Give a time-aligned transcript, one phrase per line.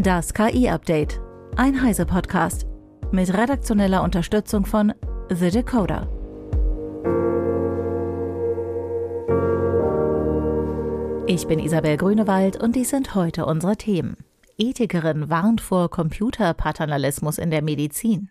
[0.00, 1.20] Das KI-Update.
[1.56, 2.68] Ein Heise-Podcast.
[3.10, 4.94] Mit redaktioneller Unterstützung von
[5.28, 6.06] The Decoder.
[11.26, 14.16] Ich bin Isabel Grünewald und dies sind heute unsere Themen.
[14.56, 18.30] Ethikerin warnt vor Computerpaternalismus in der Medizin.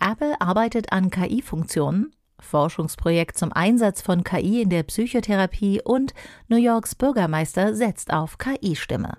[0.00, 2.10] Apple arbeitet an KI-Funktionen.
[2.40, 6.14] Forschungsprojekt zum Einsatz von KI in der Psychotherapie und
[6.48, 9.16] New Yorks Bürgermeister setzt auf KI-Stimme.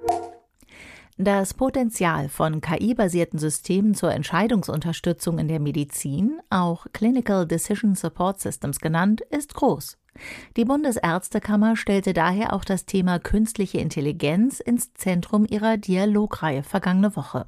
[1.20, 8.79] Das Potenzial von KI-basierten Systemen zur Entscheidungsunterstützung in der Medizin, auch Clinical Decision Support Systems
[8.79, 9.97] genannt, ist groß.
[10.57, 17.47] Die Bundesärztekammer stellte daher auch das Thema künstliche Intelligenz ins Zentrum ihrer Dialogreihe vergangene Woche.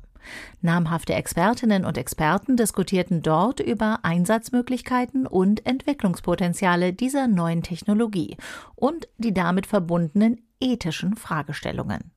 [0.61, 8.35] Namhafte Expertinnen und Experten diskutierten dort über Einsatzmöglichkeiten und Entwicklungspotenziale dieser neuen Technologie
[8.75, 12.11] und die damit verbundenen ethischen Fragestellungen.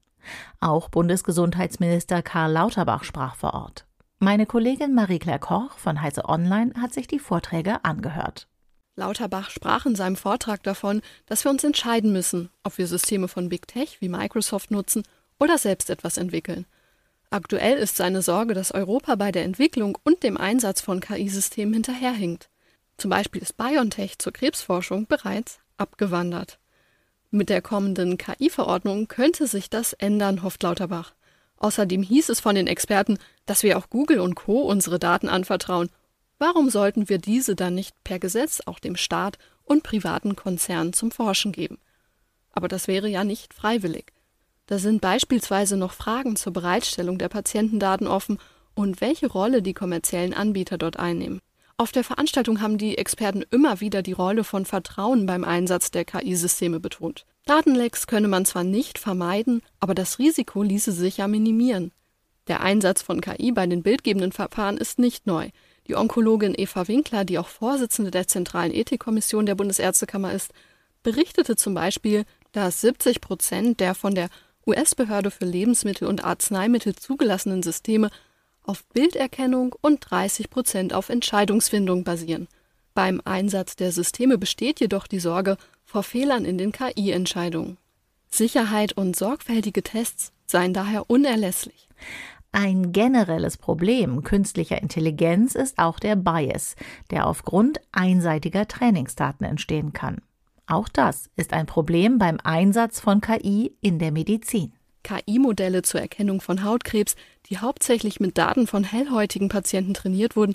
[0.60, 3.86] Auch Bundesgesundheitsminister Karl Lauterbach sprach vor Ort.
[4.18, 8.46] Meine Kollegin Marie-Claire Koch von Heise Online hat sich die Vorträge angehört.
[8.94, 13.48] Lauterbach sprach in seinem Vortrag davon, dass wir uns entscheiden müssen, ob wir Systeme von
[13.48, 15.02] Big Tech wie Microsoft nutzen
[15.40, 16.66] oder selbst etwas entwickeln.
[17.30, 22.50] Aktuell ist seine Sorge, dass Europa bei der Entwicklung und dem Einsatz von KI-Systemen hinterherhinkt.
[22.98, 26.58] Zum Beispiel ist BioNTech zur Krebsforschung bereits abgewandert.
[27.34, 31.14] Mit der kommenden KI-Verordnung könnte sich das ändern, hofft Lauterbach.
[31.56, 33.16] Außerdem hieß es von den Experten,
[33.46, 34.60] dass wir auch Google und Co.
[34.60, 35.88] unsere Daten anvertrauen.
[36.38, 41.10] Warum sollten wir diese dann nicht per Gesetz auch dem Staat und privaten Konzernen zum
[41.10, 41.78] Forschen geben?
[42.52, 44.12] Aber das wäre ja nicht freiwillig.
[44.66, 48.36] Da sind beispielsweise noch Fragen zur Bereitstellung der Patientendaten offen
[48.74, 51.40] und welche Rolle die kommerziellen Anbieter dort einnehmen.
[51.76, 56.04] Auf der Veranstaltung haben die Experten immer wieder die Rolle von Vertrauen beim Einsatz der
[56.04, 57.26] KI-Systeme betont.
[57.46, 61.92] Datenlecks könne man zwar nicht vermeiden, aber das Risiko ließe sich ja minimieren.
[62.48, 65.50] Der Einsatz von KI bei den bildgebenden Verfahren ist nicht neu.
[65.88, 70.52] Die Onkologin Eva Winkler, die auch Vorsitzende der Zentralen Ethikkommission der Bundesärztekammer ist,
[71.02, 74.28] berichtete zum Beispiel, dass 70 Prozent der von der
[74.66, 78.10] US-Behörde für Lebensmittel und Arzneimittel zugelassenen Systeme
[78.62, 82.48] auf Bilderkennung und 30 Prozent auf Entscheidungsfindung basieren.
[82.94, 87.78] Beim Einsatz der Systeme besteht jedoch die Sorge vor Fehlern in den KI-Entscheidungen.
[88.30, 91.88] Sicherheit und sorgfältige Tests seien daher unerlässlich.
[92.50, 96.76] Ein generelles Problem künstlicher Intelligenz ist auch der Bias,
[97.10, 100.20] der aufgrund einseitiger Trainingsdaten entstehen kann.
[100.66, 104.74] Auch das ist ein Problem beim Einsatz von KI in der Medizin.
[105.02, 107.16] KI-Modelle zur Erkennung von Hautkrebs,
[107.48, 110.54] die hauptsächlich mit Daten von hellhäutigen Patienten trainiert wurden,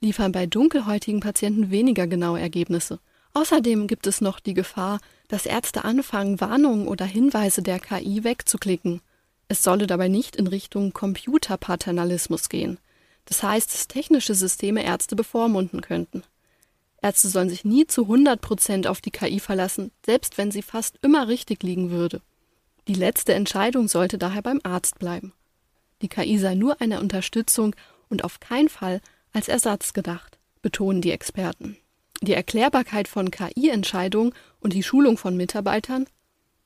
[0.00, 2.98] liefern bei dunkelhäutigen Patienten weniger genaue Ergebnisse.
[3.34, 9.00] Außerdem gibt es noch die Gefahr, dass Ärzte anfangen, Warnungen oder Hinweise der KI wegzuklicken.
[9.48, 12.78] Es solle dabei nicht in Richtung Computerpaternalismus gehen.
[13.24, 16.24] Das heißt, dass technische Systeme Ärzte bevormunden könnten.
[17.00, 20.98] Ärzte sollen sich nie zu 100 Prozent auf die KI verlassen, selbst wenn sie fast
[21.02, 22.20] immer richtig liegen würde.
[22.88, 25.32] Die letzte Entscheidung sollte daher beim Arzt bleiben.
[26.02, 27.76] Die KI sei nur eine Unterstützung
[28.08, 29.00] und auf keinen Fall
[29.32, 31.76] als Ersatz gedacht, betonen die Experten.
[32.22, 36.06] Die Erklärbarkeit von KI-Entscheidungen und die Schulung von Mitarbeitern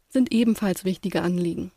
[0.08, 1.72] sind ebenfalls wichtige Anliegen.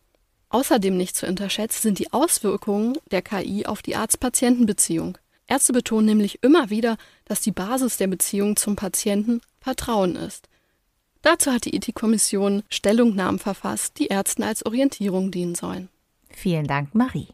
[0.49, 5.17] Außerdem nicht zu unterschätzen sind die Auswirkungen der KI auf die Arzt-Patienten-Beziehung.
[5.47, 10.48] Ärzte betonen nämlich immer wieder, dass die Basis der Beziehung zum Patienten Vertrauen ist.
[11.21, 15.89] Dazu hat die Ethikkommission Stellungnahmen verfasst, die Ärzten als Orientierung dienen sollen.
[16.29, 17.27] Vielen Dank, Marie.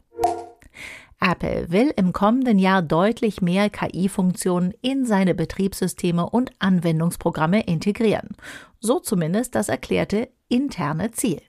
[1.20, 8.36] Apple will im kommenden Jahr deutlich mehr KI-Funktionen in seine Betriebssysteme und Anwendungsprogramme integrieren.
[8.80, 11.40] So zumindest das erklärte interne Ziel.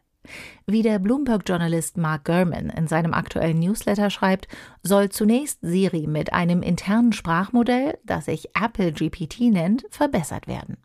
[0.65, 4.47] Wie der Bloomberg-Journalist Mark Gurman in seinem aktuellen Newsletter schreibt,
[4.83, 10.77] soll zunächst Siri mit einem internen Sprachmodell, das sich Apple GPT nennt, verbessert werden.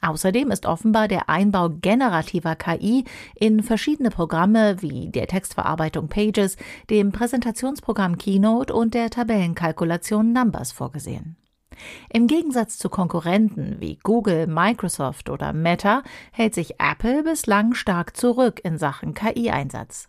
[0.00, 3.04] Außerdem ist offenbar der Einbau generativer KI
[3.34, 6.56] in verschiedene Programme wie der Textverarbeitung Pages,
[6.88, 11.36] dem Präsentationsprogramm Keynote und der Tabellenkalkulation Numbers vorgesehen.
[12.10, 16.02] Im Gegensatz zu Konkurrenten wie Google, Microsoft oder Meta
[16.32, 20.08] hält sich Apple bislang stark zurück in Sachen KI-Einsatz.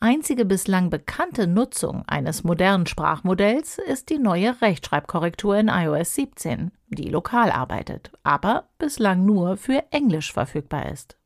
[0.00, 7.08] Einzige bislang bekannte Nutzung eines modernen Sprachmodells ist die neue Rechtschreibkorrektur in iOS 17, die
[7.08, 11.16] lokal arbeitet, aber bislang nur für Englisch verfügbar ist.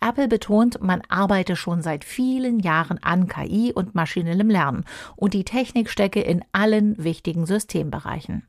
[0.00, 4.84] Apple betont, man arbeite schon seit vielen Jahren an KI und maschinellem Lernen
[5.16, 8.46] und die Technik stecke in allen wichtigen Systembereichen.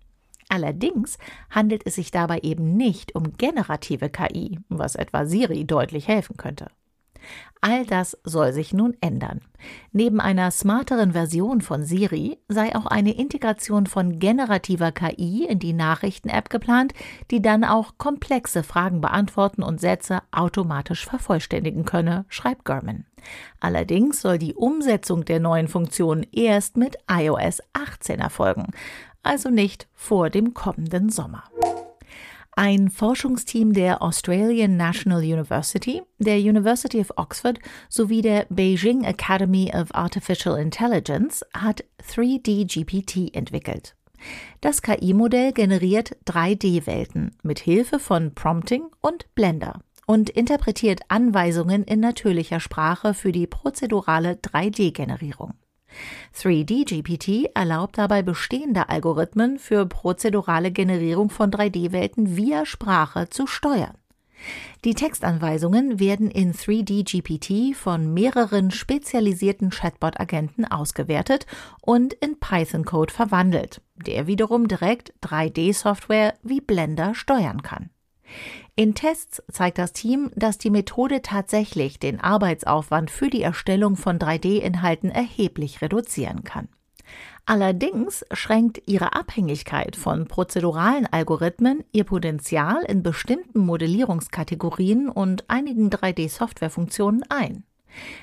[0.50, 1.18] Allerdings
[1.50, 6.68] handelt es sich dabei eben nicht um generative KI, was etwa Siri deutlich helfen könnte.
[7.62, 9.42] All das soll sich nun ändern.
[9.92, 15.74] Neben einer smarteren Version von Siri sei auch eine Integration von generativer KI in die
[15.74, 16.94] Nachrichten-App geplant,
[17.32, 23.06] die dann auch komplexe Fragen beantworten und Sätze automatisch vervollständigen könne, schreibt Gurman.
[23.60, 28.68] Allerdings soll die Umsetzung der neuen Funktion erst mit iOS 18 erfolgen,
[29.24, 31.44] also nicht vor dem kommenden Sommer.
[32.60, 39.94] Ein Forschungsteam der Australian National University, der University of Oxford sowie der Beijing Academy of
[39.94, 43.96] Artificial Intelligence hat 3D-GPT entwickelt.
[44.62, 52.60] Das KI-Modell generiert 3D-Welten mit Hilfe von Prompting und Blender und interpretiert Anweisungen in natürlicher
[52.60, 55.54] Sprache für die prozedurale 3D-Generierung.
[56.36, 63.98] 3D-GPT erlaubt dabei bestehende Algorithmen für prozedurale Generierung von 3D-Welten via Sprache zu steuern.
[64.86, 71.48] Die Textanweisungen werden in 3D-GPT von mehreren spezialisierten Chatbot-Agenten ausgewertet
[71.82, 77.90] und in Python-Code verwandelt, der wiederum direkt 3D-Software wie Blender steuern kann.
[78.80, 84.20] In Tests zeigt das Team, dass die Methode tatsächlich den Arbeitsaufwand für die Erstellung von
[84.20, 86.70] 3D-Inhalten erheblich reduzieren kann.
[87.48, 97.24] Allerdings schränkt ihre Abhängigkeit von prozeduralen Algorithmen ihr Potenzial in bestimmten Modellierungskategorien und einigen 3D-Softwarefunktionen
[97.30, 97.64] ein.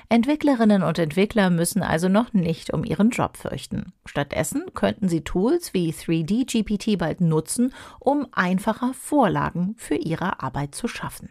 [0.09, 3.93] Entwicklerinnen und Entwickler müssen also noch nicht um ihren Job fürchten.
[4.05, 10.87] Stattdessen könnten sie Tools wie 3D-GPT bald nutzen, um einfacher Vorlagen für ihre Arbeit zu
[10.87, 11.29] schaffen.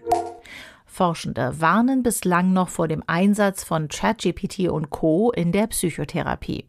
[0.87, 5.33] Forschende warnen bislang noch vor dem Einsatz von ChatGPT und Co.
[5.33, 6.69] in der Psychotherapie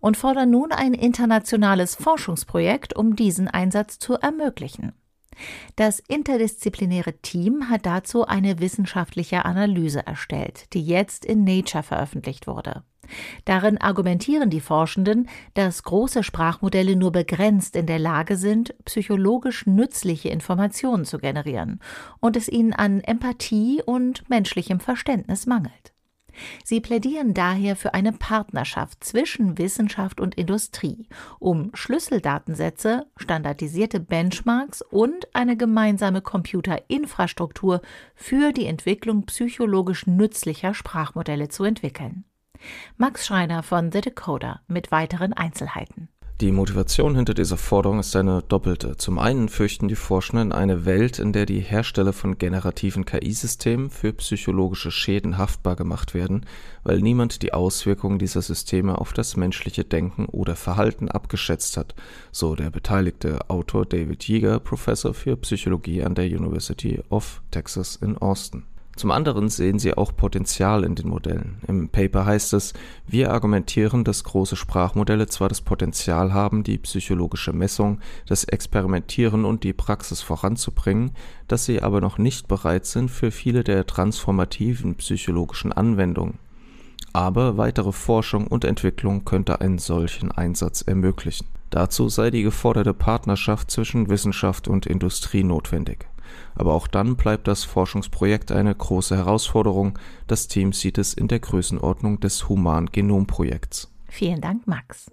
[0.00, 4.92] und fordern nun ein internationales Forschungsprojekt, um diesen Einsatz zu ermöglichen.
[5.76, 12.82] Das interdisziplinäre Team hat dazu eine wissenschaftliche Analyse erstellt, die jetzt in Nature veröffentlicht wurde.
[13.44, 20.28] Darin argumentieren die Forschenden, dass große Sprachmodelle nur begrenzt in der Lage sind, psychologisch nützliche
[20.28, 21.80] Informationen zu generieren
[22.20, 25.91] und es ihnen an Empathie und menschlichem Verständnis mangelt.
[26.64, 31.08] Sie plädieren daher für eine Partnerschaft zwischen Wissenschaft und Industrie,
[31.38, 37.82] um Schlüsseldatensätze, standardisierte Benchmarks und eine gemeinsame Computerinfrastruktur
[38.14, 42.24] für die Entwicklung psychologisch nützlicher Sprachmodelle zu entwickeln.
[42.96, 46.08] Max Schreiner von The Decoder mit weiteren Einzelheiten.
[46.40, 48.96] Die Motivation hinter dieser Forderung ist eine doppelte.
[48.96, 54.12] Zum einen fürchten die Forschenden eine Welt, in der die Hersteller von generativen KI-Systemen für
[54.14, 56.44] psychologische Schäden haftbar gemacht werden,
[56.82, 61.94] weil niemand die Auswirkungen dieser Systeme auf das menschliche Denken oder Verhalten abgeschätzt hat,
[62.32, 68.18] so der beteiligte Autor David Yeager, Professor für Psychologie an der University of Texas in
[68.18, 68.64] Austin.
[68.96, 71.58] Zum anderen sehen sie auch Potenzial in den Modellen.
[71.66, 72.74] Im Paper heißt es,
[73.06, 79.64] wir argumentieren, dass große Sprachmodelle zwar das Potenzial haben, die psychologische Messung, das Experimentieren und
[79.64, 81.12] die Praxis voranzubringen,
[81.48, 86.38] dass sie aber noch nicht bereit sind für viele der transformativen psychologischen Anwendungen.
[87.14, 91.46] Aber weitere Forschung und Entwicklung könnte einen solchen Einsatz ermöglichen.
[91.70, 96.06] Dazu sei die geforderte Partnerschaft zwischen Wissenschaft und Industrie notwendig.
[96.54, 99.98] Aber auch dann bleibt das Forschungsprojekt eine große Herausforderung.
[100.26, 103.92] Das Team sieht es in der Größenordnung des Human-Genom-Projekts.
[104.08, 105.10] Vielen Dank, Max.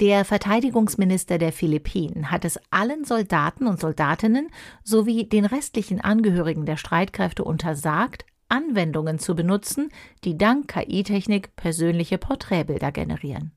[0.00, 4.48] Der Verteidigungsminister der Philippinen hat es allen Soldaten und Soldatinnen
[4.82, 9.90] sowie den restlichen Angehörigen der Streitkräfte untersagt, Anwendungen zu benutzen,
[10.24, 13.52] die dank KI-Technik persönliche Porträtbilder generieren.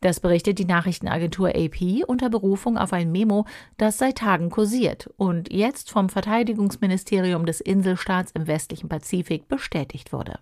[0.00, 5.52] Das berichtet die Nachrichtenagentur AP unter Berufung auf ein Memo, das seit Tagen kursiert und
[5.52, 10.38] jetzt vom Verteidigungsministerium des Inselstaats im westlichen Pazifik bestätigt wurde.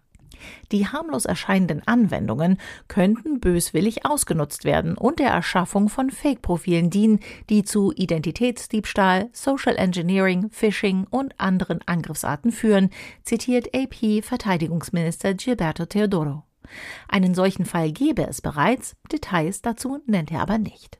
[0.72, 7.20] Die harmlos erscheinenden Anwendungen könnten böswillig ausgenutzt werden und der Erschaffung von Fake-Profilen dienen,
[7.50, 12.90] die zu Identitätsdiebstahl, Social Engineering, Phishing und anderen Angriffsarten führen,
[13.22, 16.44] zitiert AP-Verteidigungsminister Gilberto Teodoro.
[17.08, 20.98] Einen solchen Fall gebe es bereits, Details dazu nennt er aber nicht.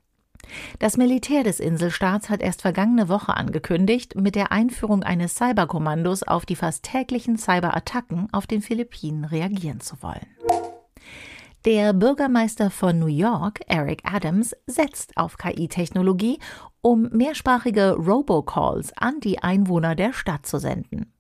[0.79, 6.47] Das Militär des Inselstaats hat erst vergangene Woche angekündigt, mit der Einführung eines Cyberkommandos auf
[6.47, 10.27] die fast täglichen Cyberattacken auf den Philippinen reagieren zu wollen.
[11.65, 16.39] Der Bürgermeister von New York, Eric Adams, setzt auf KI-Technologie,
[16.81, 21.13] um mehrsprachige Robocalls an die Einwohner der Stadt zu senden.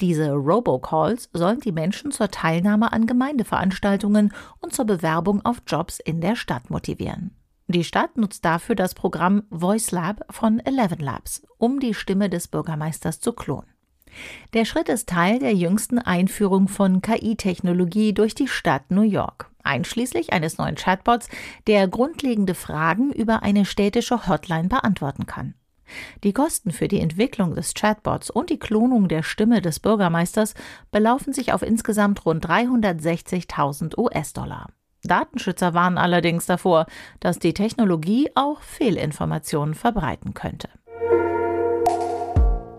[0.00, 6.20] Diese Robocalls sollen die Menschen zur Teilnahme an Gemeindeveranstaltungen und zur Bewerbung auf Jobs in
[6.20, 7.36] der Stadt motivieren.
[7.68, 12.48] Die Stadt nutzt dafür das Programm Voice Lab von Eleven Labs, um die Stimme des
[12.48, 13.72] Bürgermeisters zu klonen.
[14.52, 20.32] Der Schritt ist Teil der jüngsten Einführung von KI-Technologie durch die Stadt New York, einschließlich
[20.32, 21.28] eines neuen Chatbots,
[21.66, 25.54] der grundlegende Fragen über eine städtische Hotline beantworten kann.
[26.24, 30.54] Die Kosten für die Entwicklung des Chatbots und die Klonung der Stimme des Bürgermeisters
[30.90, 34.68] belaufen sich auf insgesamt rund 360.000 US-Dollar.
[35.04, 36.86] Datenschützer warnen allerdings davor,
[37.20, 40.68] dass die Technologie auch Fehlinformationen verbreiten könnte.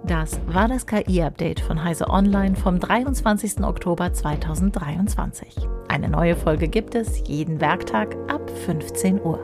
[0.06, 3.64] Das war das KI-Update von Heise Online vom 23.
[3.64, 5.56] Oktober 2023.
[5.88, 9.40] Eine neue Folge gibt es jeden Werktag ab 15 Uhr.